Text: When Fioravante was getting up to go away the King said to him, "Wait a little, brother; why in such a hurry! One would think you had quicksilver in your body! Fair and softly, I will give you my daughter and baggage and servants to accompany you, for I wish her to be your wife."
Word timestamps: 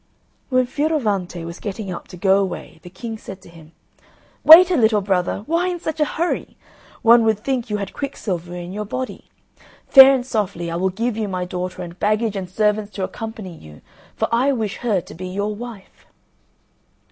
When 0.49 0.65
Fioravante 0.65 1.45
was 1.45 1.59
getting 1.59 1.93
up 1.93 2.07
to 2.07 2.17
go 2.17 2.39
away 2.39 2.79
the 2.81 2.89
King 2.89 3.19
said 3.19 3.39
to 3.43 3.49
him, 3.49 3.71
"Wait 4.43 4.71
a 4.71 4.75
little, 4.75 4.99
brother; 5.01 5.43
why 5.45 5.67
in 5.67 5.79
such 5.79 5.99
a 5.99 6.05
hurry! 6.17 6.57
One 7.03 7.23
would 7.23 7.41
think 7.41 7.69
you 7.69 7.77
had 7.77 7.93
quicksilver 7.93 8.55
in 8.55 8.73
your 8.73 8.83
body! 8.83 9.29
Fair 9.87 10.11
and 10.15 10.25
softly, 10.25 10.71
I 10.71 10.75
will 10.75 10.89
give 10.89 11.15
you 11.17 11.27
my 11.27 11.45
daughter 11.45 11.83
and 11.83 11.99
baggage 11.99 12.35
and 12.35 12.49
servants 12.49 12.89
to 12.93 13.03
accompany 13.03 13.55
you, 13.55 13.81
for 14.15 14.27
I 14.31 14.51
wish 14.53 14.77
her 14.77 15.01
to 15.01 15.13
be 15.13 15.27
your 15.27 15.53
wife." 15.53 16.07